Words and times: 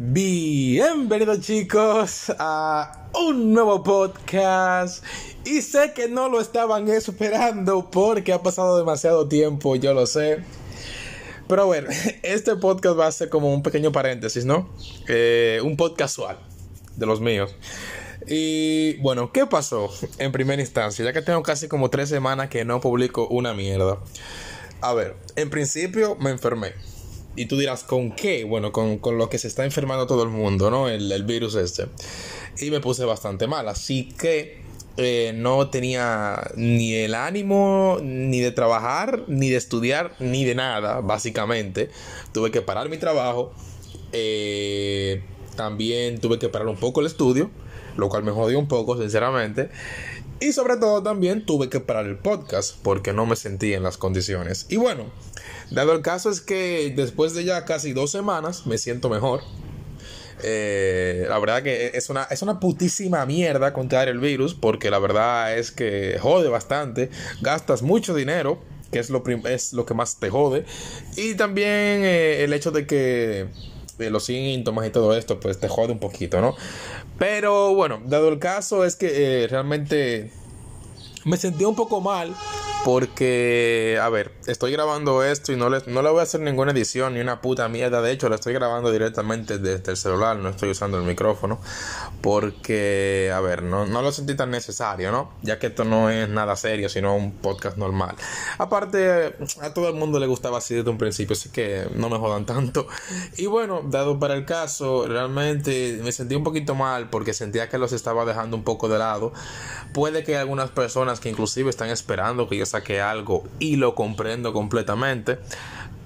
Bienvenidos 0.00 1.40
chicos 1.40 2.32
a 2.38 3.08
un 3.20 3.52
nuevo 3.52 3.82
podcast 3.82 5.04
y 5.44 5.60
sé 5.60 5.92
que 5.92 6.06
no 6.06 6.28
lo 6.28 6.40
estaban 6.40 6.88
esperando 6.88 7.90
porque 7.90 8.32
ha 8.32 8.40
pasado 8.40 8.78
demasiado 8.78 9.26
tiempo, 9.26 9.74
yo 9.74 9.94
lo 9.94 10.06
sé. 10.06 10.38
Pero 11.48 11.66
bueno, 11.66 11.88
este 12.22 12.54
podcast 12.54 12.96
va 12.96 13.08
a 13.08 13.10
ser 13.10 13.28
como 13.28 13.52
un 13.52 13.64
pequeño 13.64 13.90
paréntesis, 13.90 14.44
¿no? 14.44 14.72
Eh, 15.08 15.60
un 15.64 15.76
podcast 15.76 15.98
casual 16.16 16.38
de 16.94 17.04
los 17.04 17.20
míos. 17.20 17.56
Y 18.28 18.98
bueno, 18.98 19.32
¿qué 19.32 19.46
pasó 19.46 19.90
en 20.18 20.30
primera 20.30 20.62
instancia? 20.62 21.04
Ya 21.04 21.12
que 21.12 21.22
tengo 21.22 21.42
casi 21.42 21.66
como 21.66 21.90
tres 21.90 22.08
semanas 22.08 22.50
que 22.50 22.64
no 22.64 22.80
publico 22.80 23.26
una 23.26 23.52
mierda. 23.52 23.98
A 24.80 24.94
ver, 24.94 25.16
en 25.34 25.50
principio 25.50 26.14
me 26.20 26.30
enfermé. 26.30 26.74
Y 27.38 27.46
tú 27.46 27.56
dirás, 27.56 27.84
¿con 27.84 28.10
qué? 28.10 28.42
Bueno, 28.42 28.72
con, 28.72 28.98
lo 29.16 29.30
que 29.30 29.38
se 29.38 29.46
está 29.46 29.64
enfermando 29.64 30.08
todo 30.08 30.24
el 30.24 30.28
mundo, 30.28 30.72
¿no? 30.72 30.88
El, 30.88 31.22
virus 31.22 31.54
este. 31.54 31.86
Y 32.60 32.72
me 32.72 32.80
puse 32.80 33.04
bastante 33.04 33.46
mal. 33.46 33.68
Así 33.68 34.08
que 34.18 34.60
eh, 34.96 35.30
no 35.36 35.70
tenía 35.70 36.50
ni 36.56 36.94
el 36.94 37.14
ánimo 37.14 37.98
ni 38.02 38.40
de 38.40 38.50
trabajar, 38.50 39.22
ni 39.28 39.50
de 39.50 39.56
estudiar, 39.56 40.16
ni 40.18 40.44
de 40.44 40.56
nada, 40.56 41.00
básicamente. 41.00 41.90
Tuve 42.32 42.50
que 42.50 42.60
parar 42.60 42.88
mi 42.88 42.98
trabajo. 42.98 43.52
Eh, 44.12 45.22
también 45.54 46.18
tuve 46.18 46.40
que 46.40 46.48
parar 46.48 46.66
un 46.66 46.76
poco 46.76 47.02
el 47.02 47.06
estudio, 47.06 47.50
lo 47.98 48.08
cual 48.08 48.22
me 48.22 48.30
jodió 48.30 48.58
un 48.58 48.68
poco, 48.68 48.96
sinceramente. 48.96 49.68
Y 50.40 50.52
sobre 50.52 50.76
todo 50.76 51.02
también 51.02 51.44
tuve 51.44 51.68
que 51.68 51.80
parar 51.80 52.06
el 52.06 52.16
podcast 52.16 52.76
porque 52.82 53.12
no 53.12 53.26
me 53.26 53.34
sentía 53.34 53.76
en 53.76 53.82
las 53.82 53.98
condiciones. 53.98 54.66
Y 54.68 54.76
bueno, 54.76 55.06
dado 55.70 55.92
el 55.92 56.02
caso 56.02 56.30
es 56.30 56.40
que 56.40 56.92
después 56.96 57.34
de 57.34 57.44
ya 57.44 57.64
casi 57.64 57.92
dos 57.92 58.12
semanas 58.12 58.66
me 58.66 58.78
siento 58.78 59.10
mejor. 59.10 59.40
Eh, 60.44 61.26
la 61.28 61.40
verdad 61.40 61.64
que 61.64 61.90
es 61.94 62.08
una, 62.08 62.22
es 62.24 62.42
una 62.42 62.60
putísima 62.60 63.26
mierda 63.26 63.72
contar 63.72 64.08
el 64.08 64.20
virus 64.20 64.54
porque 64.54 64.88
la 64.88 65.00
verdad 65.00 65.58
es 65.58 65.72
que 65.72 66.18
jode 66.20 66.48
bastante. 66.48 67.10
Gastas 67.40 67.82
mucho 67.82 68.14
dinero, 68.14 68.60
que 68.92 69.00
es 69.00 69.10
lo, 69.10 69.24
es 69.48 69.72
lo 69.72 69.86
que 69.86 69.94
más 69.94 70.20
te 70.20 70.30
jode. 70.30 70.64
Y 71.16 71.34
también 71.34 72.04
eh, 72.04 72.44
el 72.44 72.52
hecho 72.52 72.70
de 72.70 72.86
que 72.86 73.48
los 73.98 74.24
síntomas 74.24 74.86
y 74.86 74.90
todo 74.90 75.16
esto, 75.16 75.40
pues 75.40 75.58
te 75.58 75.68
jode 75.68 75.92
un 75.92 75.98
poquito, 75.98 76.40
¿no? 76.40 76.54
Pero 77.18 77.74
bueno, 77.74 78.00
dado 78.04 78.28
el 78.28 78.38
caso 78.38 78.84
es 78.84 78.96
que 78.96 79.42
eh, 79.44 79.48
realmente 79.48 80.30
me 81.24 81.36
sentí 81.36 81.64
un 81.64 81.74
poco 81.74 82.00
mal 82.00 82.34
porque, 82.88 83.98
a 84.00 84.08
ver, 84.08 84.32
estoy 84.46 84.72
grabando 84.72 85.22
esto 85.22 85.52
y 85.52 85.56
no 85.56 85.68
le, 85.68 85.82
no 85.88 86.00
le 86.00 86.08
voy 86.08 86.20
a 86.20 86.22
hacer 86.22 86.40
ninguna 86.40 86.72
edición 86.72 87.12
ni 87.12 87.20
una 87.20 87.42
puta 87.42 87.68
mierda. 87.68 88.00
De 88.00 88.10
hecho, 88.10 88.30
lo 88.30 88.34
estoy 88.34 88.54
grabando 88.54 88.90
directamente 88.90 89.58
desde 89.58 89.90
el 89.90 89.98
celular, 89.98 90.38
no 90.38 90.48
estoy 90.48 90.70
usando 90.70 90.96
el 90.96 91.04
micrófono. 91.04 91.60
Porque, 92.22 93.30
a 93.30 93.40
ver, 93.40 93.62
no, 93.62 93.84
no 93.84 94.00
lo 94.00 94.10
sentí 94.10 94.34
tan 94.34 94.50
necesario, 94.50 95.12
¿no? 95.12 95.32
Ya 95.42 95.58
que 95.58 95.66
esto 95.66 95.84
no 95.84 96.08
es 96.08 96.30
nada 96.30 96.56
serio, 96.56 96.88
sino 96.88 97.14
un 97.14 97.32
podcast 97.32 97.76
normal. 97.76 98.16
Aparte, 98.56 99.34
a 99.60 99.74
todo 99.74 99.88
el 99.90 99.94
mundo 99.94 100.18
le 100.18 100.26
gustaba 100.26 100.56
así 100.56 100.74
desde 100.74 100.88
un 100.88 100.96
principio, 100.96 101.34
así 101.34 101.50
que 101.50 101.86
no 101.94 102.08
me 102.08 102.16
jodan 102.16 102.46
tanto. 102.46 102.86
Y 103.36 103.44
bueno, 103.44 103.82
dado 103.84 104.18
para 104.18 104.32
el 104.32 104.46
caso, 104.46 105.06
realmente 105.06 106.00
me 106.02 106.10
sentí 106.10 106.34
un 106.34 106.42
poquito 106.42 106.74
mal 106.74 107.10
porque 107.10 107.34
sentía 107.34 107.68
que 107.68 107.76
los 107.76 107.92
estaba 107.92 108.24
dejando 108.24 108.56
un 108.56 108.64
poco 108.64 108.88
de 108.88 108.98
lado. 108.98 109.34
Puede 109.92 110.24
que 110.24 110.38
algunas 110.38 110.70
personas 110.70 111.20
que 111.20 111.28
inclusive 111.28 111.68
están 111.68 111.90
esperando 111.90 112.48
que 112.48 112.56
yo 112.56 112.64
saque 112.64 112.77
algo 113.00 113.44
y 113.58 113.76
lo 113.76 113.94
comprendo 113.94 114.52
completamente. 114.52 115.38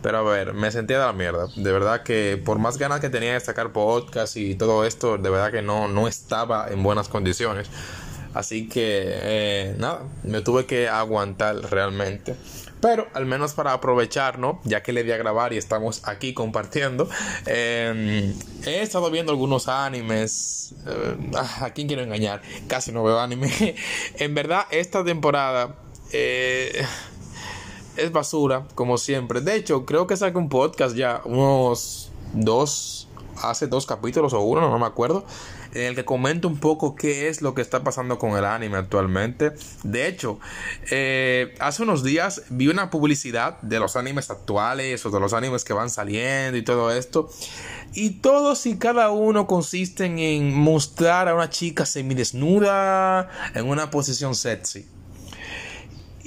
Pero 0.03 0.19
a 0.19 0.23
ver, 0.23 0.53
me 0.53 0.71
sentía 0.73 0.99
de 0.99 1.07
la 1.07 1.13
mierda. 1.13 1.47
De 1.55 1.73
verdad 1.73 2.03
que 2.03 2.41
por 2.45 2.59
más 2.59 2.77
ganas 2.77 3.01
que 3.01 3.09
tenía 3.09 3.35
de 3.35 3.41
sacar 3.41 3.73
podcast 3.73 4.37
y 4.37 4.57
todo 4.57 4.85
esto, 4.85 5.17
de 5.17 5.31
verdad 5.31 5.53
que 5.53 5.63
no, 5.63 5.87
no 5.87 6.09
estaba 6.09 6.69
en 6.71 6.83
buenas 6.83 7.09
condiciones. 7.09 7.71
Así 8.35 8.69
que 8.69 9.03
eh, 9.05 9.75
nada, 9.79 10.03
me 10.25 10.41
tuve 10.41 10.67
que 10.67 10.89
aguantar 10.89 11.57
realmente. 11.71 12.35
Pero 12.81 13.07
al 13.15 13.27
menos 13.27 13.55
para 13.55 13.73
aprovechar. 13.73 14.39
Ya 14.65 14.83
que 14.83 14.93
le 14.93 15.05
di 15.05 15.13
a 15.13 15.17
grabar 15.17 15.53
y 15.53 15.57
estamos 15.57 16.03
aquí 16.05 16.35
compartiendo. 16.35 17.09
Em, 17.47 18.35
he 18.67 18.83
estado 18.83 19.11
viendo 19.11 19.31
algunos 19.31 19.69
animes. 19.69 20.75
Eh, 20.87 21.17
¿A 21.61 21.71
quién 21.71 21.87
quiero 21.87 22.03
engañar? 22.03 22.43
Casi 22.67 22.91
no 22.91 23.05
veo 23.05 23.21
anime. 23.21 23.77
en 24.17 24.35
verdad, 24.35 24.67
esta 24.71 25.05
temporada... 25.05 25.77
Eh, 26.11 26.85
es 27.97 28.13
basura, 28.13 28.67
como 28.75 28.99
siempre. 28.99 29.41
De 29.41 29.57
hecho, 29.57 29.85
creo 29.85 30.07
que 30.07 30.17
saqué 30.17 30.39
un 30.39 30.49
podcast 30.49 30.97
ya, 30.97 31.21
unos 31.25 32.11
dos, 32.33 33.09
hace 33.43 33.67
dos 33.67 33.87
capítulos 33.87 34.33
o 34.33 34.41
uno, 34.41 34.61
no 34.61 34.79
me 34.79 34.87
acuerdo, 34.87 35.25
en 35.75 35.83
el 35.85 35.95
que 35.95 36.05
comento 36.05 36.49
un 36.49 36.59
poco 36.59 36.95
qué 36.95 37.29
es 37.29 37.43
lo 37.43 37.55
que 37.55 37.63
está 37.63 37.83
pasando 37.83 38.19
con 38.19 38.37
el 38.37 38.45
anime 38.45 38.79
actualmente. 38.79 39.53
De 39.83 40.07
hecho, 40.07 40.39
eh, 40.91 41.55
hace 41.61 41.83
unos 41.83 42.03
días 42.03 42.43
vi 42.51 42.69
una 42.69 42.91
publicidad 42.91 43.61
de 43.63 43.79
los 43.79 43.97
animes 43.97 44.31
actuales 44.31 45.05
o 45.07 45.11
de 45.11 45.21
los 45.21 45.33
animes 45.33 45.65
que 45.65 45.73
van 45.73 45.91
saliendo 45.91 46.57
y 46.59 46.63
todo 46.63 46.91
esto. 46.91 47.31
Y 47.95 48.21
todos 48.21 48.65
y 48.67 48.79
cada 48.79 49.11
uno 49.11 49.47
consisten 49.47 50.19
en 50.19 50.55
mostrar 50.55 51.29
a 51.29 51.35
una 51.35 51.51
chica 51.51 51.85
semidesnuda 51.85 53.29
en 53.55 53.69
una 53.69 53.91
posición 53.91 54.35
sexy. 54.35 54.87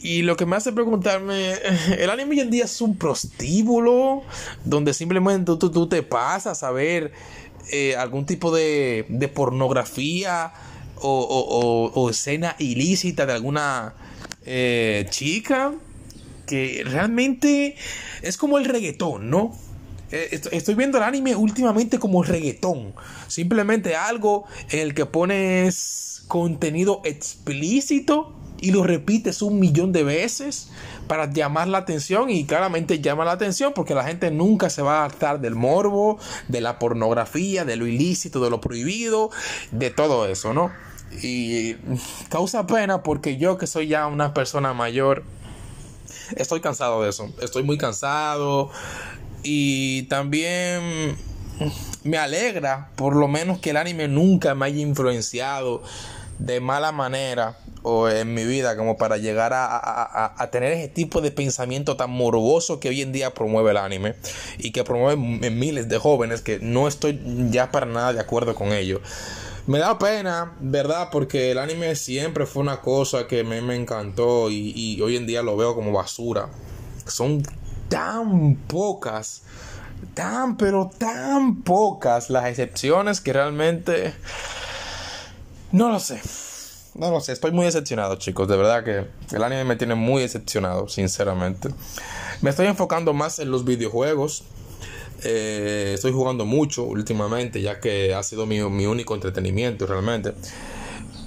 Y 0.05 0.21
lo 0.21 0.37
que 0.37 0.45
me 0.45 0.55
hace 0.55 0.71
preguntarme, 0.71 1.53
el 1.97 2.11
anime 2.11 2.35
hoy 2.35 2.41
en 2.41 2.51
día 2.51 2.65
es 2.65 2.79
un 2.79 2.95
prostíbulo 2.95 4.21
donde 4.63 4.93
simplemente 4.93 5.51
tú, 5.57 5.89
te 5.89 6.03
pasas 6.03 6.61
a 6.61 6.69
ver 6.69 7.11
eh, 7.71 7.95
algún 7.95 8.27
tipo 8.27 8.55
de, 8.55 9.07
de 9.09 9.27
pornografía 9.27 10.53
o, 10.97 12.07
escena 12.11 12.55
ilícita 12.59 13.25
de 13.25 13.33
alguna 13.33 13.95
eh, 14.45 15.07
chica 15.09 15.73
que 16.45 16.83
realmente 16.85 17.75
es 18.21 18.37
como 18.37 18.59
el 18.59 18.65
reggaetón, 18.65 19.31
¿no? 19.31 19.57
Eh, 20.11 20.39
estoy 20.51 20.75
viendo 20.75 20.99
el 20.99 21.03
anime 21.03 21.35
últimamente 21.35 21.97
como 21.97 22.21
reggaetón. 22.21 22.93
Simplemente 23.27 23.95
algo 23.95 24.45
en 24.69 24.81
el 24.81 24.93
que 24.93 25.07
pones 25.07 26.23
contenido 26.27 27.01
explícito 27.05 28.44
y 28.59 28.71
lo 28.71 28.83
repites 28.83 29.41
un 29.41 29.59
millón 29.59 29.91
de 29.91 30.03
veces 30.03 30.69
para 31.07 31.31
llamar 31.31 31.67
la 31.67 31.79
atención 31.79 32.29
y 32.29 32.45
claramente 32.45 32.99
llama 32.99 33.25
la 33.25 33.33
atención 33.33 33.73
porque 33.73 33.93
la 33.93 34.03
gente 34.03 34.31
nunca 34.31 34.69
se 34.69 34.81
va 34.81 35.01
a 35.01 35.05
hartar 35.05 35.39
del 35.39 35.55
morbo, 35.55 36.17
de 36.47 36.61
la 36.61 36.79
pornografía, 36.79 37.65
de 37.65 37.75
lo 37.75 37.87
ilícito, 37.87 38.43
de 38.43 38.49
lo 38.49 38.61
prohibido, 38.61 39.29
de 39.71 39.89
todo 39.89 40.27
eso, 40.27 40.53
¿no? 40.53 40.71
Y 41.21 41.75
causa 42.29 42.65
pena 42.67 43.03
porque 43.03 43.37
yo 43.37 43.57
que 43.57 43.67
soy 43.67 43.87
ya 43.87 44.07
una 44.07 44.33
persona 44.33 44.73
mayor, 44.73 45.23
estoy 46.35 46.61
cansado 46.61 47.03
de 47.03 47.09
eso, 47.09 47.31
estoy 47.41 47.63
muy 47.63 47.77
cansado 47.77 48.71
y 49.43 50.03
también 50.03 51.15
me 52.03 52.17
alegra 52.17 52.89
por 52.95 53.15
lo 53.15 53.27
menos 53.27 53.59
que 53.59 53.69
el 53.69 53.77
anime 53.77 54.07
nunca 54.07 54.55
me 54.55 54.65
haya 54.65 54.81
influenciado 54.81 55.83
de 56.39 56.59
mala 56.59 56.91
manera 56.91 57.57
o 57.87 58.09
en 58.09 58.33
mi 58.33 58.45
vida 58.45 58.75
como 58.75 58.97
para 58.97 59.17
llegar 59.17 59.51
a, 59.53 60.49
tener 60.51 60.73
ese 60.73 60.87
tipo 60.87 61.21
de 61.21 61.29
pensamiento 61.29 61.95
tan 61.95 62.09
morboso 62.09 62.79
que 62.79 62.89
hoy 62.89 63.01
en 63.01 63.11
día 63.11 63.33
promueve 63.33 63.71
el 63.71 63.77
anime 63.77 64.15
y 64.57 64.71
que 64.71 64.83
promueve 64.83 65.17
miles 65.51 65.87
de 65.87 65.99
jóvenes 65.99 66.41
que 66.41 66.59
no 66.59 66.87
estoy 66.87 67.21
ya 67.51 67.71
para 67.71 67.85
nada 67.85 68.13
de 68.13 68.19
acuerdo 68.19 68.55
con 68.55 68.73
ello. 68.73 69.01
Me 69.67 69.79
da 69.79 69.99
pena, 69.99 70.53
¿verdad? 70.59 71.09
Porque 71.11 71.51
el 71.51 71.59
anime 71.59 71.95
siempre 71.95 72.45
fue 72.45 72.63
una 72.63 72.81
cosa 72.81 73.27
que 73.27 73.43
me, 73.43 73.61
me 73.61 73.75
encantó 73.75 74.49
y, 74.49 74.73
y 74.75 75.01
hoy 75.01 75.15
en 75.15 75.27
día 75.27 75.43
lo 75.43 75.55
veo 75.55 75.75
como 75.75 75.91
basura. 75.91 76.49
Son 77.05 77.43
tan 77.87 78.55
pocas, 78.67 79.43
tan 80.13 80.57
pero 80.57 80.89
tan 80.97 81.61
pocas 81.61 82.29
las 82.29 82.45
excepciones 82.47 83.21
que 83.21 83.33
realmente 83.33 84.13
no 85.75 85.89
lo 85.89 85.99
sé. 85.99 86.21
No 86.93 87.11
lo 87.11 87.19
sé, 87.19 87.33
estoy 87.33 87.51
muy 87.51 87.65
decepcionado, 87.65 88.15
chicos. 88.15 88.47
De 88.47 88.55
verdad 88.55 88.85
que 88.85 89.35
el 89.35 89.43
anime 89.43 89.65
me 89.65 89.75
tiene 89.75 89.95
muy 89.95 90.21
decepcionado, 90.21 90.87
sinceramente. 90.87 91.67
Me 92.41 92.51
estoy 92.51 92.67
enfocando 92.67 93.13
más 93.13 93.39
en 93.39 93.51
los 93.51 93.65
videojuegos. 93.65 94.45
Eh, 95.25 95.91
estoy 95.93 96.13
jugando 96.13 96.45
mucho 96.45 96.83
últimamente, 96.83 97.61
ya 97.61 97.81
que 97.81 98.13
ha 98.13 98.23
sido 98.23 98.45
mi, 98.45 98.61
único 98.61 99.15
entretenimiento 99.15 99.85
realmente. 99.85 100.33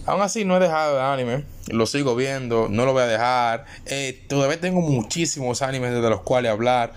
Aún 0.06 0.22
así, 0.22 0.46
no 0.46 0.56
he 0.56 0.60
dejado 0.60 0.96
el 0.96 1.04
anime. 1.04 1.44
Lo 1.66 1.84
sigo 1.84 2.16
viendo, 2.16 2.68
no 2.70 2.86
lo 2.86 2.94
voy 2.94 3.02
a 3.02 3.06
dejar. 3.06 3.66
Eh, 3.84 4.24
todavía 4.28 4.58
tengo 4.58 4.80
muchísimos 4.80 5.60
animes 5.60 5.92
de 5.92 6.08
los 6.08 6.22
cuales 6.22 6.52
hablar. 6.52 6.94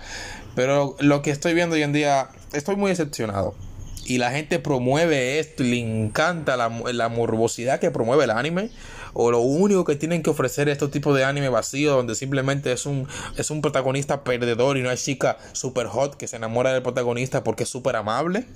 Pero 0.54 0.96
lo 1.00 1.20
que 1.20 1.30
estoy 1.30 1.52
viendo 1.52 1.74
hoy 1.74 1.82
en 1.82 1.92
día, 1.92 2.30
estoy 2.54 2.76
muy 2.76 2.88
decepcionado 2.88 3.54
y 4.04 4.18
la 4.18 4.30
gente 4.30 4.58
promueve 4.58 5.38
esto 5.38 5.62
y 5.62 5.70
le 5.70 5.78
encanta 5.78 6.56
la, 6.56 6.68
la, 6.92 7.08
morbosidad 7.08 7.80
que 7.80 7.90
promueve 7.90 8.24
el 8.24 8.30
anime 8.30 8.70
o 9.12 9.30
lo 9.30 9.40
único 9.40 9.84
que 9.84 9.94
tienen 9.94 10.22
que 10.22 10.30
ofrecer 10.30 10.68
estos 10.68 10.90
tipos 10.90 11.16
de 11.16 11.24
anime 11.24 11.48
vacío 11.48 11.92
donde 11.92 12.14
simplemente 12.14 12.72
es 12.72 12.86
un 12.86 13.06
es 13.36 13.50
un 13.50 13.60
protagonista 13.60 14.24
perdedor 14.24 14.76
y 14.76 14.80
una 14.80 14.96
chica 14.96 15.38
super 15.52 15.86
hot 15.86 16.16
que 16.16 16.26
se 16.26 16.36
enamora 16.36 16.72
del 16.72 16.82
protagonista 16.82 17.44
porque 17.44 17.62
es 17.64 17.68
súper 17.68 17.96
amable 17.96 18.46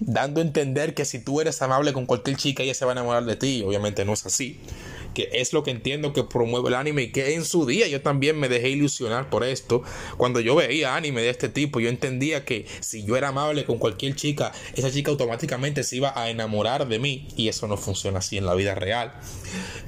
dando 0.00 0.40
a 0.40 0.44
entender 0.44 0.94
que 0.94 1.04
si 1.04 1.18
tú 1.18 1.40
eres 1.40 1.60
amable 1.62 1.92
con 1.92 2.06
cualquier 2.06 2.36
chica, 2.36 2.62
ella 2.62 2.74
se 2.74 2.84
va 2.84 2.92
a 2.92 2.94
enamorar 2.94 3.24
de 3.24 3.36
ti. 3.36 3.64
Obviamente 3.66 4.04
no 4.04 4.12
es 4.12 4.24
así 4.26 4.60
que 5.18 5.28
es 5.32 5.52
lo 5.52 5.64
que 5.64 5.72
entiendo 5.72 6.12
que 6.12 6.22
promueve 6.22 6.68
el 6.68 6.76
anime 6.76 7.02
y 7.02 7.10
que 7.10 7.34
en 7.34 7.44
su 7.44 7.66
día 7.66 7.88
yo 7.88 8.00
también 8.02 8.38
me 8.38 8.48
dejé 8.48 8.68
ilusionar 8.68 9.30
por 9.30 9.42
esto. 9.42 9.82
Cuando 10.16 10.38
yo 10.38 10.54
veía 10.54 10.94
anime 10.94 11.22
de 11.22 11.30
este 11.30 11.48
tipo, 11.48 11.80
yo 11.80 11.88
entendía 11.88 12.44
que 12.44 12.66
si 12.78 13.02
yo 13.02 13.16
era 13.16 13.30
amable 13.30 13.64
con 13.64 13.78
cualquier 13.78 14.14
chica, 14.14 14.52
esa 14.76 14.92
chica 14.92 15.10
automáticamente 15.10 15.82
se 15.82 15.96
iba 15.96 16.12
a 16.14 16.30
enamorar 16.30 16.86
de 16.86 17.00
mí 17.00 17.26
y 17.36 17.48
eso 17.48 17.66
no 17.66 17.76
funciona 17.76 18.20
así 18.20 18.38
en 18.38 18.46
la 18.46 18.54
vida 18.54 18.76
real. 18.76 19.12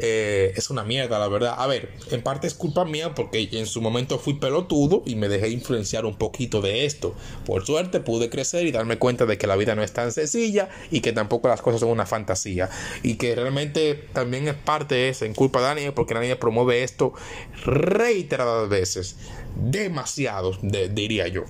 Eh, 0.00 0.52
es 0.56 0.68
una 0.68 0.82
mierda, 0.82 1.20
la 1.20 1.28
verdad. 1.28 1.54
A 1.58 1.68
ver, 1.68 1.92
en 2.10 2.22
parte 2.22 2.48
es 2.48 2.54
culpa 2.54 2.84
mía 2.84 3.14
porque 3.14 3.50
en 3.52 3.66
su 3.66 3.80
momento 3.80 4.18
fui 4.18 4.34
pelotudo 4.34 5.04
y 5.06 5.14
me 5.14 5.28
dejé 5.28 5.50
influenciar 5.50 6.06
un 6.06 6.16
poquito 6.16 6.60
de 6.60 6.86
esto. 6.86 7.14
Por 7.46 7.64
suerte 7.64 8.00
pude 8.00 8.30
crecer 8.30 8.66
y 8.66 8.72
darme 8.72 8.98
cuenta 8.98 9.26
de 9.26 9.38
que 9.38 9.46
la 9.46 9.54
vida 9.54 9.76
no 9.76 9.84
es 9.84 9.92
tan 9.92 10.10
sencilla 10.10 10.70
y 10.90 11.02
que 11.02 11.12
tampoco 11.12 11.46
las 11.46 11.62
cosas 11.62 11.82
son 11.82 11.90
una 11.90 12.04
fantasía 12.06 12.68
y 13.04 13.14
que 13.14 13.36
realmente 13.36 13.94
también 14.12 14.48
es 14.48 14.54
parte 14.54 14.96
de 14.96 15.14
en 15.22 15.34
culpa 15.34 15.61
de 15.61 15.67
Daniel 15.67 15.93
porque 15.94 16.14
Daniel 16.14 16.38
promueve 16.38 16.82
esto 16.82 17.12
reiteradas 17.64 18.69
veces. 18.69 19.17
Demasiado, 19.56 20.52
diría 20.62 21.28
yo. 21.28 21.44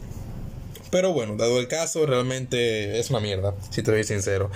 Pero 0.91 1.13
bueno, 1.13 1.37
dado 1.37 1.61
el 1.61 1.69
caso, 1.69 2.05
realmente 2.05 2.99
es 2.99 3.11
una 3.11 3.21
mierda, 3.21 3.55
si 3.71 3.83
te 3.83 3.93
soy 3.93 4.05
sincero. 4.05 4.51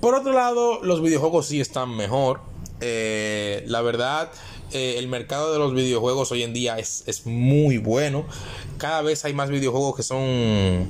Por 0.00 0.14
otro 0.14 0.32
lado, 0.32 0.82
los 0.82 1.02
videojuegos 1.02 1.46
sí 1.46 1.60
están 1.60 1.96
mejor. 1.96 2.40
Eh, 2.80 3.64
la 3.66 3.80
verdad, 3.80 4.30
eh, 4.72 4.96
el 4.98 5.08
mercado 5.08 5.50
de 5.52 5.58
los 5.58 5.72
videojuegos 5.72 6.30
hoy 6.30 6.42
en 6.42 6.52
día 6.52 6.78
es, 6.78 7.04
es, 7.06 7.24
muy 7.24 7.78
bueno. 7.78 8.26
Cada 8.76 9.00
vez 9.00 9.24
hay 9.24 9.32
más 9.32 9.48
videojuegos 9.48 9.96
que 9.96 10.02
son 10.02 10.86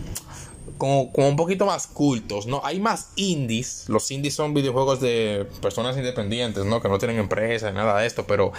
como, 0.79 1.11
un 1.15 1.37
poquito 1.37 1.67
más 1.67 1.87
cultos, 1.87 2.47
¿no? 2.47 2.61
Hay 2.65 2.81
más 2.81 3.11
indies. 3.17 3.85
Los 3.89 4.11
indies 4.11 4.35
son 4.35 4.55
videojuegos 4.55 5.01
de 5.01 5.47
personas 5.61 5.97
independientes, 5.97 6.65
¿no? 6.65 6.81
Que 6.81 6.89
no 6.89 6.99
tienen 6.99 7.19
empresa, 7.19 7.71
nada 7.73 8.01
de 8.01 8.07
esto, 8.07 8.27
pero 8.27 8.53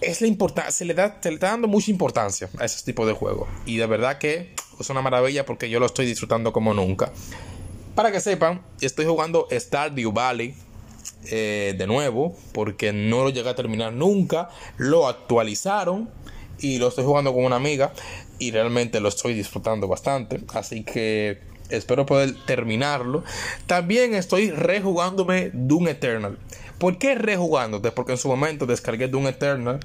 es 0.00 0.20
la 0.20 0.28
importancia, 0.28 0.70
se 0.70 0.84
le 0.84 0.94
da, 0.94 1.18
se 1.20 1.30
le 1.30 1.34
está 1.34 1.48
dando 1.48 1.68
mucha 1.68 1.90
importancia 1.90 2.48
a 2.58 2.64
ese 2.64 2.84
tipo 2.84 3.06
de 3.06 3.12
juegos. 3.12 3.48
Y 3.66 3.76
de 3.76 3.86
verdad 3.86 4.18
que 4.18 4.54
es 4.78 4.90
una 4.90 5.02
maravilla 5.02 5.44
porque 5.44 5.68
yo 5.68 5.80
lo 5.80 5.86
estoy 5.86 6.06
disfrutando 6.06 6.52
como 6.52 6.74
nunca. 6.74 7.12
Para 7.94 8.12
que 8.12 8.20
sepan, 8.20 8.62
estoy 8.80 9.06
jugando 9.06 9.48
Stardew 9.50 10.12
Valley 10.12 10.54
eh, 11.24 11.74
de 11.76 11.86
nuevo 11.86 12.36
porque 12.52 12.92
no 12.92 13.24
lo 13.24 13.30
llegué 13.30 13.48
a 13.48 13.54
terminar 13.54 13.92
nunca. 13.92 14.48
Lo 14.76 15.08
actualizaron 15.08 16.08
y 16.58 16.78
lo 16.78 16.88
estoy 16.88 17.04
jugando 17.04 17.32
con 17.32 17.44
una 17.44 17.56
amiga 17.56 17.92
y 18.40 18.50
realmente 18.50 18.98
lo 18.98 19.08
estoy 19.08 19.34
disfrutando 19.34 19.86
bastante. 19.86 20.40
Así 20.54 20.82
que 20.82 21.38
espero 21.68 22.06
poder 22.06 22.34
terminarlo. 22.46 23.22
También 23.66 24.14
estoy 24.14 24.50
rejugándome 24.50 25.50
Doom 25.52 25.88
Eternal. 25.88 26.38
¿Por 26.78 26.98
qué 26.98 27.14
rejugándote? 27.14 27.92
Porque 27.92 28.12
en 28.12 28.18
su 28.18 28.26
momento 28.26 28.66
descargué 28.66 29.06
Doom 29.06 29.28
Eternal. 29.28 29.78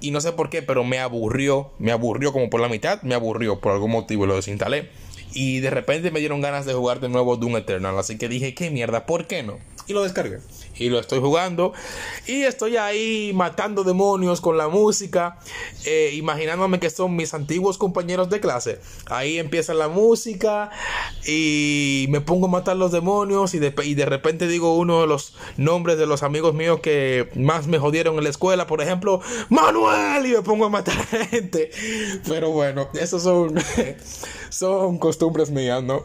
Y 0.00 0.10
no 0.10 0.20
sé 0.20 0.32
por 0.32 0.50
qué, 0.50 0.62
pero 0.62 0.82
me 0.82 0.98
aburrió. 0.98 1.70
Me 1.78 1.92
aburrió 1.92 2.32
como 2.32 2.50
por 2.50 2.60
la 2.60 2.68
mitad. 2.68 3.02
Me 3.02 3.14
aburrió 3.14 3.60
por 3.60 3.72
algún 3.72 3.90
motivo. 3.90 4.26
Lo 4.26 4.34
desinstalé. 4.34 4.88
Y 5.34 5.60
de 5.60 5.68
repente 5.68 6.10
me 6.10 6.20
dieron 6.20 6.40
ganas 6.40 6.64
de 6.64 6.72
jugar 6.72 7.00
de 7.00 7.10
nuevo 7.10 7.36
Doom 7.36 7.58
Eternal. 7.58 7.98
Así 7.98 8.16
que 8.16 8.28
dije, 8.28 8.54
¿qué 8.54 8.70
mierda? 8.70 9.04
¿Por 9.04 9.26
qué 9.26 9.42
no? 9.42 9.58
Y 9.86 9.92
lo 9.92 10.02
descargué 10.02 10.40
y 10.78 10.88
lo 10.88 10.98
estoy 10.98 11.20
jugando. 11.20 11.72
Y 12.26 12.42
estoy 12.42 12.76
ahí 12.76 13.32
matando 13.34 13.84
demonios 13.84 14.40
con 14.40 14.56
la 14.56 14.68
música, 14.68 15.38
eh, 15.84 16.12
imaginándome 16.14 16.80
que 16.80 16.90
son 16.90 17.16
mis 17.16 17.34
antiguos 17.34 17.78
compañeros 17.78 18.28
de 18.30 18.40
clase. 18.40 18.80
Ahí 19.06 19.38
empieza 19.38 19.74
la 19.74 19.88
música 19.88 20.70
y 21.26 22.06
me 22.10 22.20
pongo 22.20 22.46
a 22.46 22.50
matar 22.50 22.76
los 22.76 22.92
demonios 22.92 23.54
y 23.54 23.58
de, 23.58 23.74
y 23.84 23.94
de 23.94 24.04
repente 24.04 24.46
digo 24.46 24.76
uno 24.76 25.00
de 25.00 25.06
los 25.06 25.34
nombres 25.56 25.98
de 25.98 26.06
los 26.06 26.22
amigos 26.22 26.54
míos 26.54 26.80
que 26.82 27.30
más 27.34 27.66
me 27.66 27.78
jodieron 27.78 28.16
en 28.18 28.24
la 28.24 28.30
escuela, 28.30 28.66
por 28.66 28.80
ejemplo, 28.80 29.20
Manuel, 29.48 30.26
y 30.26 30.30
me 30.30 30.42
pongo 30.42 30.66
a 30.66 30.70
matar 30.70 30.96
gente. 31.06 31.70
Pero 32.28 32.50
bueno, 32.50 32.88
esos 32.94 33.22
son, 33.22 33.54
son 34.50 34.98
costumbres 34.98 35.50
mías, 35.50 35.82
¿no? 35.82 36.02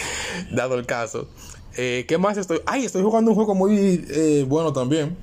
Dado 0.50 0.76
el 0.76 0.86
caso. 0.86 1.28
Eh, 1.76 2.04
¿Qué 2.06 2.18
más 2.18 2.36
estoy? 2.36 2.60
Ay, 2.66 2.84
estoy 2.84 3.02
jugando 3.02 3.30
un 3.30 3.34
juego 3.34 3.54
muy 3.54 4.04
eh, 4.10 4.44
bueno 4.48 4.72
también. 4.72 5.16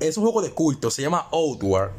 Es 0.00 0.16
un 0.18 0.24
juego 0.24 0.42
de 0.42 0.50
culto, 0.50 0.90
se 0.90 1.02
llama 1.02 1.26
Outward. 1.32 1.92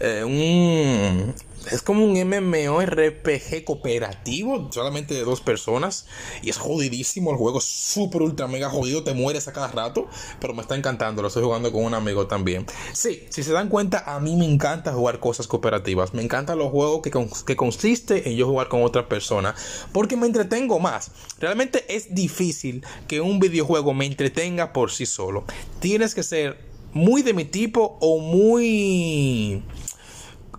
Eh, 0.00 0.22
un, 0.24 1.34
es 1.70 1.82
como 1.82 2.04
un 2.04 2.12
MMORPG 2.12 3.64
cooperativo, 3.64 4.70
solamente 4.72 5.14
de 5.14 5.24
dos 5.24 5.40
personas. 5.40 6.06
Y 6.42 6.50
es 6.50 6.56
jodidísimo 6.56 7.30
el 7.30 7.36
juego, 7.36 7.60
súper 7.60 8.22
ultra 8.22 8.46
mega 8.46 8.70
jodido, 8.70 9.04
te 9.04 9.14
mueres 9.14 9.48
a 9.48 9.52
cada 9.52 9.68
rato. 9.68 10.08
Pero 10.40 10.54
me 10.54 10.62
está 10.62 10.74
encantando, 10.76 11.22
lo 11.22 11.28
estoy 11.28 11.42
jugando 11.42 11.70
con 11.70 11.84
un 11.84 11.94
amigo 11.94 12.26
también. 12.26 12.66
Sí, 12.92 13.26
si 13.30 13.42
se 13.42 13.52
dan 13.52 13.68
cuenta, 13.68 14.04
a 14.06 14.20
mí 14.20 14.36
me 14.36 14.46
encanta 14.46 14.92
jugar 14.92 15.20
cosas 15.20 15.46
cooperativas. 15.46 16.14
Me 16.14 16.22
encantan 16.22 16.58
los 16.58 16.70
juegos 16.70 17.02
que, 17.02 17.10
que 17.46 17.56
consiste 17.56 18.28
en 18.28 18.36
yo 18.36 18.46
jugar 18.46 18.68
con 18.68 18.82
otra 18.82 19.08
persona. 19.08 19.54
Porque 19.92 20.16
me 20.16 20.26
entretengo 20.26 20.78
más. 20.78 21.10
Realmente 21.38 21.84
es 21.94 22.14
difícil 22.14 22.84
que 23.06 23.20
un 23.20 23.38
videojuego 23.38 23.94
me 23.94 24.06
entretenga 24.06 24.72
por 24.72 24.90
sí 24.90 25.06
solo. 25.06 25.44
Tienes 25.80 26.14
que 26.14 26.22
ser 26.22 26.58
muy 26.92 27.22
de 27.22 27.34
mi 27.34 27.44
tipo 27.44 27.98
o 28.00 28.18
muy 28.18 29.62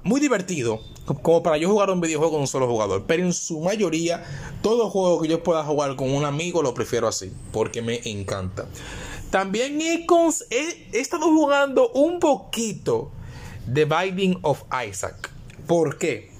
muy 0.04 0.20
divertido 0.20 0.82
como 1.22 1.44
para 1.44 1.58
yo 1.58 1.70
jugar 1.70 1.90
un 1.90 2.02
videojuego 2.02 2.34
con 2.34 2.42
un 2.42 2.48
solo 2.48 2.68
jugador. 2.68 3.04
Pero 3.08 3.24
en 3.24 3.34
su 3.34 3.60
mayoría, 3.60 4.24
todo 4.62 4.90
juego 4.90 5.22
que 5.22 5.28
yo 5.28 5.44
pueda 5.44 5.64
jugar 5.64 5.96
con 5.96 6.12
un 6.12 6.26
amigo 6.26 6.62
lo 6.62 6.74
prefiero 6.74 7.08
así, 7.08 7.32
porque 7.52 7.82
me 7.82 8.02
encanta. 8.06 8.68
También 9.30 9.80
he, 9.82 10.06
he, 10.50 11.00
estado 11.00 11.26
jugando 11.26 11.90
un 11.92 12.20
poquito 12.20 13.12
The 13.72 13.86
Binding 13.86 14.40
of 14.42 14.64
Isaac. 14.88 15.32
¿Por 15.68 15.98
qué? 15.98 16.32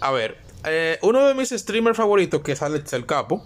A 0.00 0.10
ver, 0.10 0.36
eh, 0.64 0.98
uno 1.02 1.26
de 1.26 1.34
mis 1.34 1.48
streamers 1.48 1.96
favoritos, 1.96 2.42
que 2.42 2.52
es 2.52 2.62
Alex 2.62 2.92
el 2.92 3.06
Capo, 3.06 3.42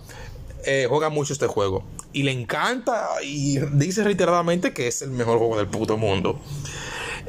eh, 0.64 0.86
juega 0.88 1.08
mucho 1.08 1.32
este 1.32 1.46
juego. 1.46 1.84
Y 2.12 2.24
le 2.24 2.32
encanta 2.32 3.08
y 3.22 3.58
dice 3.74 4.02
reiteradamente 4.02 4.72
que 4.72 4.88
es 4.88 5.02
el 5.02 5.10
mejor 5.10 5.38
juego 5.38 5.56
del 5.56 5.68
puto 5.68 5.96
mundo. 5.96 6.40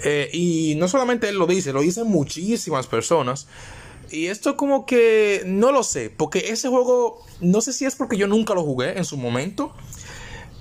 Eh, 0.03 0.29
y 0.33 0.75
no 0.75 0.87
solamente 0.87 1.29
él 1.29 1.37
lo 1.37 1.47
dice, 1.47 1.73
lo 1.73 1.81
dicen 1.81 2.07
muchísimas 2.07 2.87
personas. 2.87 3.47
Y 4.11 4.27
esto 4.27 4.57
como 4.57 4.85
que 4.85 5.43
no 5.45 5.71
lo 5.71 5.83
sé, 5.83 6.09
porque 6.09 6.49
ese 6.49 6.67
juego, 6.67 7.23
no 7.39 7.61
sé 7.61 7.71
si 7.71 7.85
es 7.85 7.95
porque 7.95 8.17
yo 8.17 8.27
nunca 8.27 8.53
lo 8.53 8.63
jugué 8.63 8.97
en 8.97 9.05
su 9.05 9.15
momento, 9.15 9.73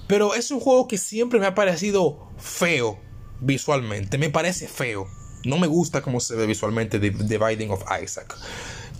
pero 0.06 0.35
es 0.35 0.50
un 0.50 0.61
juego 0.61 0.87
que 0.87 0.99
siempre 0.99 1.40
me 1.40 1.47
ha 1.47 1.54
parecido 1.54 2.28
feo 2.38 2.99
visualmente, 3.40 4.18
me 4.18 4.30
parece 4.30 4.68
feo. 4.68 5.09
No 5.44 5.59
me 5.59 5.66
gusta 5.66 6.02
cómo 6.02 6.20
se 6.20 6.37
ve 6.37 6.47
visualmente 6.47 7.00
The, 7.00 7.11
The 7.11 7.38
Binding 7.38 7.70
of 7.70 7.82
Isaac. 8.02 8.37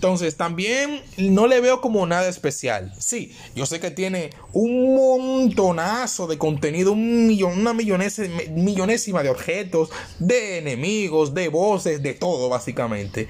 Entonces, 0.01 0.35
también 0.35 1.03
no 1.17 1.45
le 1.45 1.61
veo 1.61 1.79
como 1.79 2.07
nada 2.07 2.27
especial. 2.27 2.91
Sí, 2.97 3.35
yo 3.53 3.67
sé 3.67 3.79
que 3.79 3.91
tiene 3.91 4.31
un 4.51 4.95
montonazo 4.95 6.25
de 6.25 6.39
contenido, 6.39 6.93
un 6.93 7.27
millón, 7.27 7.59
una 7.59 7.75
millonésima 7.75 9.21
de 9.21 9.29
objetos, 9.29 9.91
de 10.17 10.57
enemigos, 10.57 11.35
de 11.35 11.49
voces, 11.49 12.01
de 12.01 12.15
todo, 12.15 12.49
básicamente. 12.49 13.27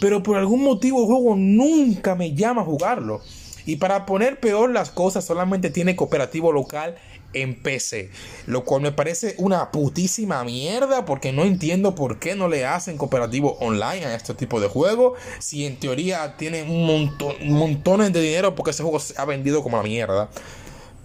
Pero 0.00 0.24
por 0.24 0.38
algún 0.38 0.64
motivo 0.64 1.02
el 1.02 1.06
juego 1.06 1.36
nunca 1.36 2.16
me 2.16 2.34
llama 2.34 2.62
a 2.62 2.64
jugarlo. 2.64 3.20
Y 3.64 3.76
para 3.76 4.04
poner 4.04 4.40
peor 4.40 4.70
las 4.70 4.90
cosas, 4.90 5.24
solamente 5.24 5.70
tiene 5.70 5.94
cooperativo 5.94 6.50
local 6.50 6.96
en 7.34 7.54
PC. 7.54 8.10
Lo 8.46 8.64
cual 8.64 8.82
me 8.82 8.92
parece 8.92 9.34
una 9.38 9.70
putísima 9.70 10.44
mierda 10.44 11.04
porque 11.04 11.32
no 11.32 11.44
entiendo 11.44 11.94
por 11.94 12.18
qué 12.18 12.34
no 12.34 12.48
le 12.48 12.64
hacen 12.64 12.98
cooperativo 12.98 13.56
online 13.60 14.06
a 14.06 14.14
este 14.14 14.34
tipo 14.34 14.60
de 14.60 14.68
juego. 14.68 15.14
Si 15.38 15.66
en 15.66 15.78
teoría 15.78 16.36
tiene 16.36 16.62
un 16.62 16.86
montón, 16.86 17.34
montones 17.48 18.12
de 18.12 18.20
dinero 18.20 18.54
porque 18.54 18.70
ese 18.70 18.82
juego 18.82 19.00
se 19.00 19.14
ha 19.20 19.24
vendido 19.24 19.62
como 19.62 19.76
la 19.76 19.82
mierda. 19.82 20.30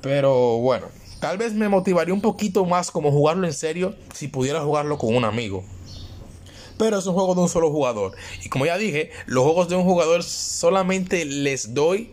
Pero 0.02 0.58
bueno, 0.60 0.88
tal 1.20 1.38
vez 1.38 1.54
me 1.54 1.70
motivaría 1.70 2.14
un 2.14 2.22
poquito 2.22 2.66
más 2.66 2.92
como 2.92 3.12
jugarlo 3.12 3.48
en 3.48 3.54
serio 3.54 3.96
si 4.14 4.28
pudiera 4.28 4.62
jugarlo 4.62 4.98
con 4.98 5.16
un 5.16 5.26
amigo. 5.26 5.64
Pero 6.78 7.00
es 7.00 7.06
un 7.08 7.16
juego 7.16 7.34
de 7.34 7.42
un 7.42 7.50
solo 7.50 7.72
jugador. 7.72 8.14
Y 8.44 8.50
como 8.50 8.66
ya 8.68 8.78
dije, 8.78 9.10
los 9.26 9.44
juegos 9.44 9.68
de 9.68 9.76
un 9.76 9.84
jugador 9.84 10.24
solamente 10.24 11.26
les 11.26 11.74
doy 11.74 12.12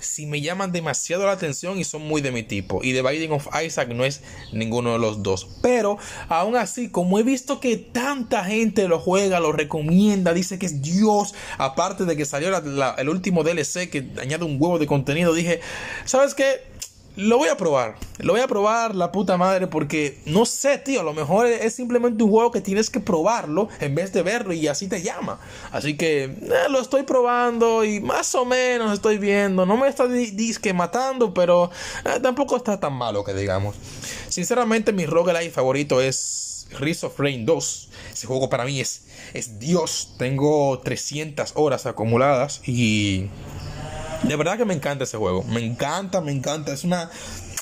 si 0.00 0.26
me 0.26 0.40
llaman 0.40 0.72
demasiado 0.72 1.26
la 1.26 1.32
atención 1.32 1.78
y 1.78 1.84
son 1.84 2.02
muy 2.02 2.20
de 2.20 2.32
mi 2.32 2.42
tipo. 2.42 2.80
Y 2.82 2.92
The 2.92 3.02
Binding 3.02 3.32
of 3.32 3.48
Isaac 3.64 3.88
no 3.88 4.04
es 4.04 4.22
ninguno 4.52 4.92
de 4.92 4.98
los 4.98 5.22
dos. 5.22 5.48
Pero 5.62 5.98
aún 6.28 6.56
así, 6.56 6.90
como 6.90 7.18
he 7.18 7.22
visto 7.22 7.60
que 7.60 7.76
tanta 7.76 8.44
gente 8.44 8.88
lo 8.88 8.98
juega, 8.98 9.40
lo 9.40 9.52
recomienda, 9.52 10.32
dice 10.32 10.58
que 10.58 10.66
es 10.66 10.82
Dios, 10.82 11.34
aparte 11.58 12.04
de 12.04 12.16
que 12.16 12.24
salió 12.24 12.50
el 12.96 13.08
último 13.08 13.44
DLC 13.44 13.90
que 13.90 14.10
añade 14.20 14.44
un 14.44 14.56
huevo 14.60 14.78
de 14.78 14.86
contenido, 14.86 15.34
dije, 15.34 15.60
¿sabes 16.04 16.34
qué? 16.34 16.73
Lo 17.16 17.38
voy 17.38 17.48
a 17.48 17.56
probar. 17.56 17.96
Lo 18.18 18.32
voy 18.32 18.42
a 18.42 18.48
probar, 18.48 18.94
la 18.94 19.12
puta 19.12 19.36
madre, 19.36 19.66
porque 19.66 20.18
no 20.26 20.44
sé, 20.46 20.78
tío. 20.78 21.00
A 21.00 21.04
lo 21.04 21.12
mejor 21.12 21.46
es 21.46 21.74
simplemente 21.74 22.22
un 22.24 22.30
juego 22.30 22.50
que 22.50 22.60
tienes 22.60 22.90
que 22.90 23.00
probarlo 23.00 23.68
en 23.80 23.94
vez 23.94 24.12
de 24.12 24.22
verlo 24.22 24.52
y 24.52 24.66
así 24.68 24.88
te 24.88 25.02
llama. 25.02 25.38
Así 25.72 25.96
que 25.96 26.24
eh, 26.24 26.68
lo 26.70 26.80
estoy 26.80 27.04
probando 27.04 27.84
y 27.84 28.00
más 28.00 28.34
o 28.34 28.44
menos 28.44 28.92
estoy 28.92 29.18
viendo. 29.18 29.64
No 29.66 29.76
me 29.76 29.88
está 29.88 30.08
disque 30.08 30.72
matando, 30.72 31.32
pero 31.32 31.70
eh, 32.04 32.20
tampoco 32.20 32.56
está 32.56 32.80
tan 32.80 32.94
malo 32.94 33.24
que 33.24 33.34
digamos. 33.34 33.76
Sinceramente, 34.28 34.92
mi 34.92 35.06
roguelike 35.06 35.52
favorito 35.52 36.00
es 36.00 36.66
Rise 36.80 37.06
of 37.06 37.18
Rain 37.18 37.46
2. 37.46 37.88
Ese 38.12 38.26
juego 38.26 38.48
para 38.48 38.64
mí 38.64 38.80
es, 38.80 39.02
es 39.34 39.58
Dios. 39.58 40.14
Tengo 40.18 40.80
300 40.80 41.52
horas 41.54 41.86
acumuladas 41.86 42.60
y 42.66 43.28
de 44.26 44.36
verdad 44.36 44.56
que 44.56 44.64
me 44.64 44.74
encanta 44.74 45.04
ese 45.04 45.16
juego. 45.16 45.42
Me 45.44 45.64
encanta, 45.64 46.20
me 46.20 46.32
encanta. 46.32 46.72
Es 46.72 46.84
una, 46.84 47.10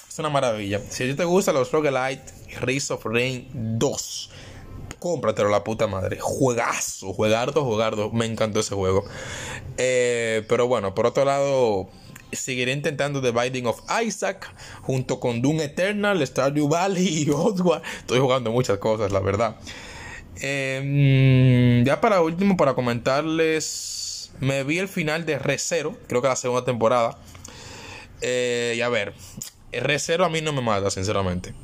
es 0.09 0.19
una 0.19 0.29
maravilla. 0.29 0.81
Si 0.89 1.05
a 1.05 1.07
ti 1.07 1.15
te 1.15 1.25
gustan 1.25 1.55
los 1.55 1.71
roguelite, 1.73 2.23
Rise 2.61 2.93
of 2.93 3.05
Rain 3.05 3.49
2, 3.53 4.31
cómpratelo 4.99 5.49
la 5.49 5.65
puta 5.65 5.87
madre. 5.87 6.19
Juegazo, 6.21 7.13
juegardo, 7.13 7.65
jugardo. 7.65 8.11
Me 8.11 8.27
encantó 8.27 8.61
ese 8.61 8.75
juego. 8.75 9.05
Eh, 9.77 10.45
pero 10.49 10.67
bueno, 10.69 10.95
por 10.95 11.07
otro 11.07 11.25
lado, 11.25 11.89
seguiré 12.31 12.73
intentando 12.73 13.21
The 13.21 13.33
Binding 13.33 13.67
of 13.67 13.81
Isaac 14.05 14.55
junto 14.83 15.19
con 15.19 15.43
Doom 15.43 15.61
Eternal, 15.61 16.25
Stardew 16.27 16.69
Valley 16.69 17.25
y 17.25 17.31
Oddworld. 17.31 17.83
Estoy 17.99 18.21
jugando 18.21 18.53
muchas 18.53 18.79
cosas, 18.79 19.11
la 19.11 19.21
verdad. 19.21 19.57
Eh, 20.41 21.83
ya 21.85 22.01
para 22.01 22.21
último, 22.21 22.57
para 22.57 22.75
comentarles 22.75 24.02
me 24.41 24.65
vi 24.65 24.79
el 24.79 24.89
final 24.89 25.25
de 25.27 25.39
Recero, 25.39 25.97
creo 26.09 26.23
que 26.23 26.29
la 26.29 26.37
segunda 26.37 26.65
temporada. 26.65 27.19
Eh, 28.21 28.75
y 28.77 28.81
a 28.81 28.89
ver, 28.89 29.15
Recero 29.73 30.25
a 30.25 30.29
mí 30.29 30.41
no 30.41 30.53
me 30.53 30.61
mata, 30.61 30.91
sinceramente. 30.91 31.55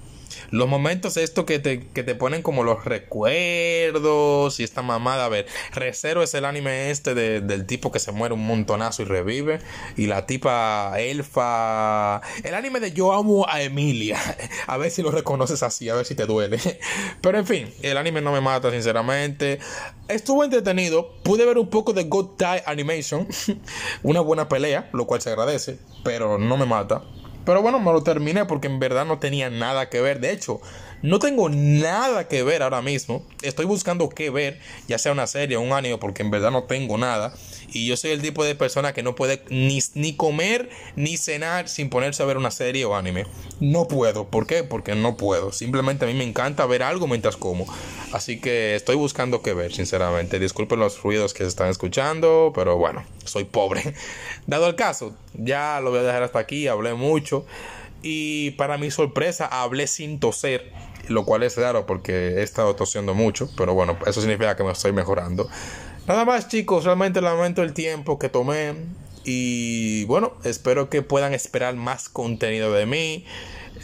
Los 0.50 0.69
momentos 0.69 1.17
estos 1.17 1.45
que 1.45 1.59
te, 1.59 1.87
que 1.88 2.02
te 2.02 2.14
ponen 2.14 2.43
como 2.43 2.64
los 2.64 2.85
recuerdos 2.85 4.59
y 4.61 4.64
esta 4.64 4.83
mamada. 4.83 5.26
A 5.26 5.28
ver, 5.28 5.47
Recero 5.73 6.23
es 6.23 6.33
el 6.35 6.45
anime 6.45 6.90
este 6.90 7.14
del 7.14 7.67
tipo 7.67 7.93
que 7.93 7.99
se 7.99 8.12
muere 8.12 8.35
un 8.35 8.47
montonazo 8.47 9.02
y 9.02 9.05
revive. 9.05 9.59
Y 9.97 10.07
la 10.07 10.26
tipa 10.26 10.95
elfa. 10.99 12.23
El 12.43 12.55
anime 12.55 12.81
de 12.81 12.93
Yo 12.93 13.12
amo 13.12 13.47
a 13.49 13.62
Emilia. 13.62 14.19
A 14.67 14.76
ver 14.78 14.90
si 14.90 15.02
lo 15.02 15.11
reconoces 15.11 15.62
así, 15.62 15.88
a 15.88 15.95
ver 15.95 16.05
si 16.05 16.14
te 16.14 16.26
duele. 16.26 16.59
Pero 17.21 17.38
en 17.38 17.47
fin, 17.47 17.75
el 17.83 17.97
anime 17.97 18.21
no 18.21 18.33
me 18.33 18.40
mata, 18.40 18.71
sinceramente. 18.71 19.59
Estuvo 20.09 20.45
entretenido. 20.45 21.14
Pude 21.23 21.45
ver 21.45 21.59
un 21.59 21.69
poco 21.69 21.93
de 21.93 22.05
God 22.05 22.37
Die 22.38 22.62
Animation. 22.67 23.26
Una 24.02 24.21
buena 24.21 24.49
pelea, 24.49 24.88
lo 24.93 25.07
cual 25.07 25.21
se 25.21 25.31
agradece. 25.31 25.78
Pero 26.05 26.38
no 26.38 26.57
me 26.57 26.67
mata. 26.67 27.02
Pero 27.49 27.62
bueno, 27.62 27.81
me 27.81 27.90
lo 27.90 28.02
terminé 28.02 28.45
porque 28.45 28.67
en 28.67 28.78
verdad 28.78 29.07
no 29.07 29.21
tenía 29.21 29.49
nada 29.49 29.88
que 29.88 30.02
ver. 30.02 30.21
De 30.21 30.33
hecho, 30.33 30.61
no 31.00 31.19
tengo 31.19 31.49
nada 31.49 32.28
que 32.28 32.43
ver 32.43 32.62
ahora 32.62 32.83
mismo. 32.83 33.23
Estoy 33.40 33.64
buscando 33.64 34.11
qué 34.11 34.28
ver, 34.28 34.61
ya 34.87 34.99
sea 34.99 35.12
una 35.12 35.26
serie 35.26 35.57
o 35.57 35.62
un 35.62 35.73
anime, 35.73 35.97
porque 35.97 36.21
en 36.21 36.31
verdad 36.31 36.50
no 36.50 36.64
tengo 36.64 36.99
nada. 36.99 37.33
Y 37.71 37.87
yo 37.87 37.97
soy 37.97 38.13
el 38.13 38.23
tipo 38.23 38.45
de 38.45 38.55
persona 38.55 38.93
que 38.93 39.03
no 39.03 39.15
puede 39.15 39.43
ni, 39.51 39.81
ni 39.95 40.15
comer 40.15 40.71
ni 40.97 41.17
cenar 41.17 41.69
sin 41.69 41.91
ponerse 41.91 42.23
a 42.23 42.27
ver 42.27 42.37
una 42.37 42.51
serie 42.51 42.85
o 42.85 42.95
anime. 42.97 43.27
No 43.61 43.89
puedo. 43.89 44.29
¿Por 44.29 44.47
qué? 44.47 44.65
Porque 44.65 44.95
no 44.95 45.17
puedo. 45.17 45.53
Simplemente 45.53 46.05
a 46.05 46.09
mí 46.09 46.15
me 46.15 46.25
encanta 46.25 46.67
ver 46.67 46.83
algo 46.83 47.07
mientras 47.07 47.37
como. 47.37 47.67
Así 48.13 48.41
que 48.41 48.75
estoy 48.75 48.97
buscando 48.97 49.43
qué 49.43 49.53
ver, 49.53 49.73
sinceramente. 49.73 50.39
Disculpen 50.39 50.79
los 50.79 51.03
ruidos 51.03 51.35
que 51.35 51.45
se 51.45 51.49
están 51.49 51.69
escuchando, 51.69 52.53
pero 52.55 52.77
bueno, 52.77 53.05
soy 53.25 53.45
pobre. 53.45 53.95
Dado 54.47 54.67
el 54.67 54.75
caso, 54.75 55.15
ya 55.35 55.81
lo 55.81 55.91
voy 55.91 56.01
a 56.01 56.03
dejar 56.03 56.23
hasta 56.23 56.39
aquí. 56.39 56.69
Hablé 56.69 56.95
mucho. 56.95 57.45
Y 58.03 58.53
para 58.53 58.79
mi 58.79 58.91
sorpresa, 58.91 59.47
hablé 59.47 59.87
sin 59.87 60.21
toser 60.21 60.73
lo 61.09 61.25
cual 61.25 61.43
es 61.43 61.57
raro 61.57 61.87
porque 61.87 62.13
he 62.13 62.43
estado 62.43 62.77
tosiendo 62.77 63.15
mucho, 63.15 63.49
pero 63.57 63.75
bueno, 63.75 63.99
eso 64.07 64.21
significa 64.21 64.57
que 64.57 64.63
me 64.63 64.73
estoy 64.73 64.93
mejorando. 64.93 65.49
Nada 66.09 66.25
más 66.25 66.49
chicos, 66.49 66.85
realmente 66.85 67.21
lamento 67.21 67.62
el 67.62 67.75
tiempo 67.75 68.19
que 68.19 68.31
tomé 68.31 68.73
y 69.25 70.05
bueno, 70.07 70.33
espero 70.43 70.88
que 70.88 71.03
puedan 71.03 71.35
esperar 71.35 71.77
más 71.77 72.09
contenido 72.09 72.73
de 72.73 72.87
mí. 72.87 73.27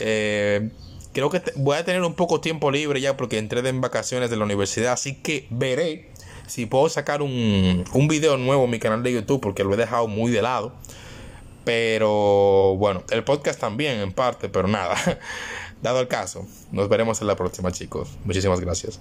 Eh, 0.00 0.70
creo 1.12 1.28
que 1.28 1.42
voy 1.56 1.76
a 1.76 1.84
tener 1.84 2.00
un 2.00 2.14
poco 2.14 2.40
tiempo 2.40 2.70
libre 2.70 3.02
ya 3.02 3.14
porque 3.18 3.36
entré 3.36 3.68
en 3.68 3.82
vacaciones 3.82 4.30
de 4.30 4.38
la 4.38 4.44
universidad, 4.44 4.94
así 4.94 5.16
que 5.16 5.46
veré 5.50 6.08
si 6.46 6.64
puedo 6.64 6.88
sacar 6.88 7.20
un, 7.20 7.84
un 7.92 8.08
video 8.08 8.38
nuevo 8.38 8.64
en 8.64 8.70
mi 8.70 8.78
canal 8.78 9.02
de 9.02 9.12
YouTube 9.12 9.42
porque 9.42 9.62
lo 9.62 9.74
he 9.74 9.76
dejado 9.76 10.08
muy 10.08 10.32
de 10.32 10.40
lado. 10.40 10.72
Pero 11.64 12.74
bueno, 12.78 13.02
el 13.10 13.22
podcast 13.22 13.60
también 13.60 14.00
en 14.00 14.14
parte, 14.14 14.48
pero 14.48 14.66
nada. 14.66 14.96
Dado 15.82 16.00
el 16.00 16.08
caso, 16.08 16.46
nos 16.72 16.88
veremos 16.88 17.20
en 17.20 17.26
la 17.26 17.36
próxima 17.36 17.70
chicos. 17.70 18.08
Muchísimas 18.24 18.60
gracias. 18.60 18.98